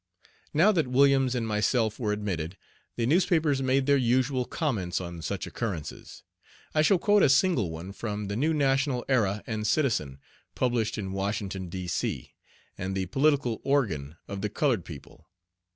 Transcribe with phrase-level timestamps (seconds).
[0.51, 2.57] Now that Williams and myself were admitted,
[2.95, 6.23] the newspapers made their usual comments on such occurrences.
[6.73, 10.17] I shall quote a single one from The New National Era and Citizen,
[10.55, 12.33] published in Washington, D.C.,
[12.79, 15.29] and the political organ of the colored people.